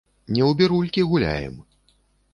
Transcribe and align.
Не 0.35 0.39
ў 0.49 0.55
бірулькі 0.61 1.05
гуляем. 1.13 1.55